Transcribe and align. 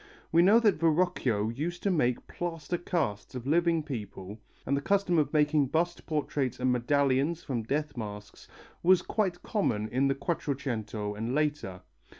We 0.31 0.41
know 0.41 0.59
that 0.59 0.79
Verrocchio 0.79 1.49
used 1.49 1.83
to 1.83 1.91
make 1.91 2.25
plaster 2.25 2.79
casts 2.79 3.35
of 3.35 3.45
living 3.45 3.83
people, 3.83 4.39
and 4.65 4.75
the 4.75 4.81
custom 4.81 5.19
of 5.19 5.31
making 5.31 5.67
bust 5.67 6.07
portraits 6.07 6.59
and 6.59 6.71
medallions 6.71 7.43
from 7.43 7.61
death 7.61 7.95
masks 7.95 8.47
was 8.81 9.03
quite 9.03 9.43
common 9.43 9.87
in 9.89 10.07
the 10.07 10.15
Quattrocento 10.15 11.13
and 11.15 11.35
later. 11.35 11.81